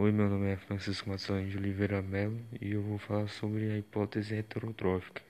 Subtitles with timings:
[0.00, 3.78] Oi, meu nome é Francisco Maçães de Oliveira Melo e eu vou falar sobre a
[3.78, 5.20] hipótese heterotrófica.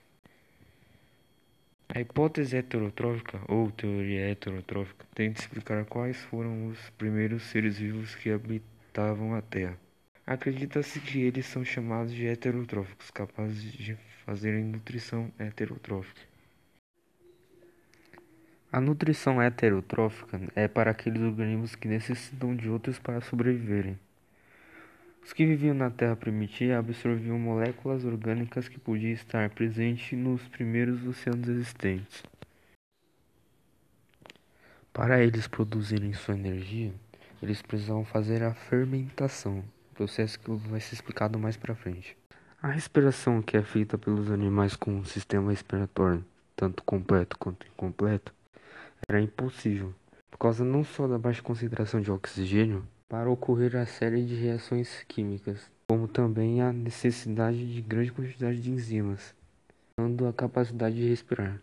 [1.89, 8.29] A hipótese heterotrófica, ou teoria heterotrófica, tenta explicar quais foram os primeiros seres vivos que
[8.29, 9.75] habitavam a Terra.
[10.23, 16.21] Acredita-se que eles são chamados de heterotróficos, capazes de fazerem nutrição heterotrófica.
[18.71, 23.97] A nutrição heterotrófica é para aqueles organismos que necessitam de outros para sobreviverem.
[25.23, 31.05] Os que viviam na Terra primitiva absorviam moléculas orgânicas que podiam estar presentes nos primeiros
[31.05, 32.23] oceanos existentes.
[34.91, 36.93] Para eles produzirem sua energia,
[37.41, 39.63] eles precisavam fazer a fermentação,
[39.93, 42.17] processo que vai ser explicado mais para frente.
[42.61, 48.33] A respiração que é feita pelos animais com um sistema respiratório, tanto completo quanto incompleto,
[49.07, 49.93] era impossível,
[50.29, 55.03] por causa não só da baixa concentração de oxigênio, para ocorrer a série de reações
[55.07, 59.33] químicas, como também a necessidade de grande quantidade de enzimas,
[59.99, 61.59] dando a capacidade de respirar.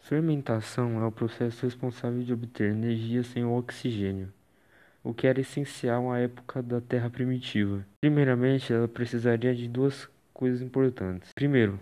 [0.00, 4.30] Fermentação é o processo responsável de obter energia sem o oxigênio,
[5.02, 7.86] o que era essencial à época da Terra primitiva.
[8.02, 11.30] Primeiramente, ela precisaria de duas coisas importantes.
[11.34, 11.80] Primeiro,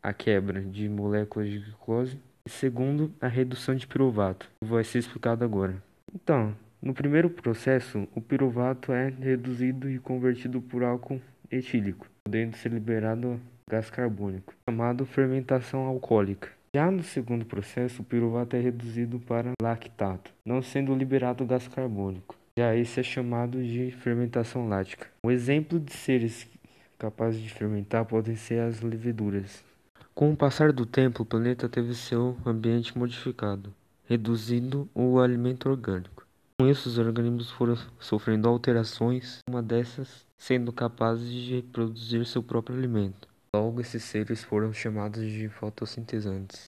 [0.00, 4.98] a quebra de moléculas de glicose e segundo, a redução de piruvato, que vai ser
[4.98, 5.82] explicado agora.
[6.14, 12.72] Então, no primeiro processo, o piruvato é reduzido e convertido por álcool etílico, podendo ser
[12.72, 16.50] liberado gás carbônico, chamado fermentação alcoólica.
[16.74, 22.34] Já no segundo processo, o piruvato é reduzido para lactato, não sendo liberado gás carbônico.
[22.58, 25.06] Já esse é chamado de fermentação lática.
[25.24, 26.48] Um exemplo de seres
[26.98, 29.62] capazes de fermentar podem ser as leveduras.
[30.14, 33.72] Com o passar do tempo, o planeta teve seu ambiente modificado,
[34.04, 36.21] reduzindo o alimento orgânico.
[36.62, 42.78] Com isso, os organismos foram sofrendo alterações, uma dessas sendo capazes de reproduzir seu próprio
[42.78, 43.26] alimento.
[43.52, 46.60] Logo, esses seres foram chamados de fotossintesantes.